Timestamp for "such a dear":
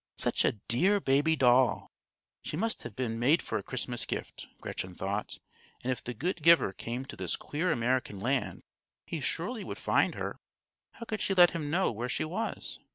0.17-0.99